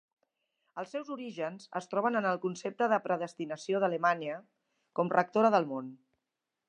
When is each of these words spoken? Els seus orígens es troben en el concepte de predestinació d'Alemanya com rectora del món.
Els 0.83 0.93
seus 0.95 1.09
orígens 1.15 1.67
es 1.79 1.89
troben 1.91 2.17
en 2.21 2.27
el 2.29 2.39
concepte 2.45 2.87
de 2.93 2.99
predestinació 3.05 3.83
d'Alemanya 3.85 4.39
com 5.01 5.13
rectora 5.21 5.53
del 5.59 5.69
món. 5.75 5.95